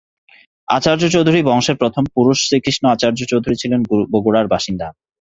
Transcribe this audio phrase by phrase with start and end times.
[0.67, 3.79] আচার্য্য চৌধুরী বংশের প্রথম পুরুষ শ্রীকৃষ্ণ আচার্য্য চৌধুরী ছিলেন
[4.13, 4.87] বগুড়ার বাসিন্দা।